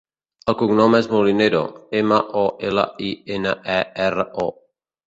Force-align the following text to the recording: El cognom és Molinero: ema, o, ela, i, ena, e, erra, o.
El 0.53 0.55
cognom 0.61 0.95
és 0.99 1.09
Molinero: 1.11 1.61
ema, 2.01 2.19
o, 2.45 2.47
ela, 2.71 2.89
i, 3.13 3.13
ena, 3.39 3.57
e, 3.77 3.81
erra, 4.09 4.29
o. 4.49 4.53